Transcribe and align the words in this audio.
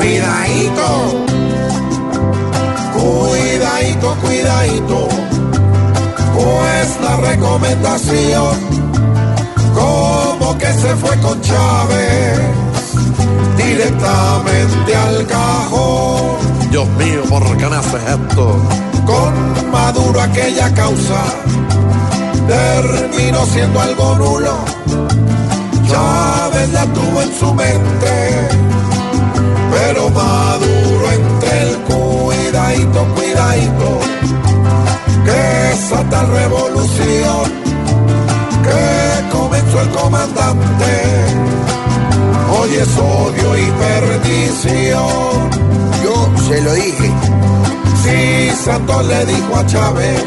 Cuidadito, 0.00 1.26
cuidadito, 2.94 4.16
cuidadito, 4.22 5.08
pues 6.34 7.00
la 7.02 7.16
recomendación, 7.18 8.56
como 9.74 10.56
que 10.56 10.72
se 10.72 10.96
fue 10.96 11.14
con 11.18 11.38
Chávez, 11.42 12.40
directamente 13.58 14.96
al 14.96 15.26
cajón, 15.26 16.70
Dios 16.70 16.88
mío, 16.96 17.22
¿por 17.28 17.56
qué 17.58 17.68
me 17.68 17.76
haces 17.76 18.02
esto? 18.02 18.56
con 19.04 19.70
Maduro 19.70 20.22
aquella 20.22 20.72
causa, 20.72 21.24
terminó 22.48 23.44
siendo 23.44 23.78
algo 23.82 24.14
nulo, 24.16 24.64
Chávez 25.86 26.72
la 26.72 26.86
tuvo 26.86 27.20
en 27.20 27.38
su 27.38 27.54
mente. 27.54 28.79
Maduro 30.20 31.12
entre 31.12 31.62
el 31.62 31.76
cuidadito, 31.78 33.04
cuidadito, 33.14 33.98
que 35.24 35.72
esa 35.72 36.02
tal 36.10 36.26
revolución 36.28 37.44
que 38.66 39.30
comenzó 39.32 39.80
el 39.80 39.88
comandante, 39.90 40.92
hoy 42.54 42.74
es 42.74 42.98
odio 42.98 43.58
y 43.58 43.66
perdición. 43.86 45.50
Yo 46.04 46.14
se 46.48 46.60
lo 46.62 46.72
dije. 46.74 47.10
Si 48.02 48.64
Santos 48.64 49.04
le 49.06 49.26
dijo 49.26 49.56
a 49.56 49.66
Chávez, 49.66 50.24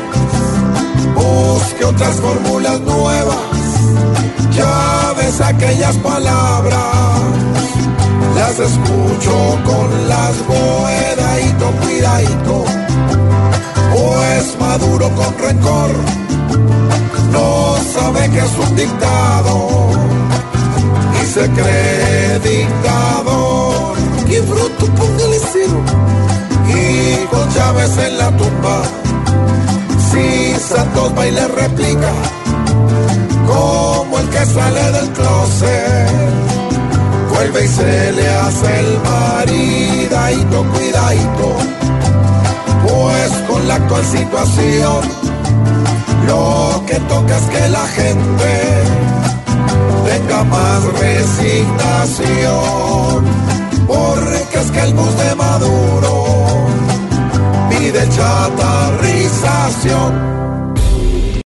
busque 1.16 1.86
otras 1.86 2.16
fórmulas 2.16 2.80
nuevas, 2.82 3.38
Chávez 4.56 5.42
aquellas 5.42 5.96
palabras 5.98 7.03
las 8.58 8.72
escucho 8.72 9.60
con 9.66 10.08
las 10.08 10.36
cuidadito, 10.46 11.72
cuidadito, 11.82 12.66
pues 13.94 14.60
Maduro 14.60 15.10
con 15.16 15.38
rencor 15.40 15.90
no 17.32 17.76
sabe 17.94 18.30
que 18.30 18.40
es 18.40 18.70
un 18.70 18.76
dictador 18.76 19.98
y 21.20 21.26
se 21.26 21.50
cree 21.50 22.40
dictador. 22.40 23.96
¡Qué 24.28 24.42
bruto, 24.42 24.86
póngale 24.98 25.40
cero! 25.52 25.82
Y 26.70 27.26
con 27.34 27.50
Chávez 27.54 27.98
en 27.98 28.18
la 28.20 28.30
tumba, 28.38 28.84
si 30.12 30.54
Santos 30.60 31.12
va 31.18 31.28
y 31.28 31.32
le 31.32 31.48
replica, 31.48 32.12
como 33.48 34.20
el 34.20 34.30
que 34.30 34.46
sale 34.46 34.92
del 34.92 35.10
closet 35.10 35.83
y 35.83 35.83
se 37.76 38.12
le 38.12 38.30
hace 38.30 38.80
el 38.80 39.00
maridadito, 39.00 40.64
cuidadito, 40.74 41.58
pues 42.84 43.32
con 43.48 43.68
la 43.68 43.76
actual 43.76 44.06
situación, 44.06 45.02
lo 46.28 46.84
que 46.86 47.00
toca 47.00 47.36
es 47.36 47.44
que 47.44 47.70
la 47.70 47.88
gente 47.88 48.84
tenga 50.06 50.44
más 50.44 50.84
resignación, 51.00 53.26
porque 53.88 54.60
es 54.60 54.70
que 54.72 54.82
el 54.82 54.94
bus 54.94 55.18
de 55.18 55.34
Maduro 55.36 56.26
pide 57.70 58.08
chatarrización. 58.10 60.53